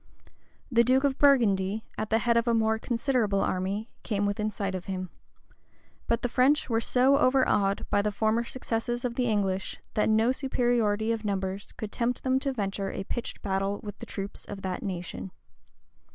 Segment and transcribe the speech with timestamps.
[0.77, 4.73] []The duke of Burgundy, at the head of a more considerable army, came within sight
[4.73, 5.11] of him;
[6.07, 10.31] but the French were so overawed by the former successes of the English, that no
[10.31, 14.63] superiority of numbers could tempt them to venture a pitched battle with the troops of
[14.63, 15.29] that nation.